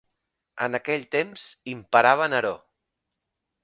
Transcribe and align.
En 0.67 0.77
aquell 0.79 1.05
temps 1.17 1.45
imperava 1.77 2.33
Neró. 2.35 2.59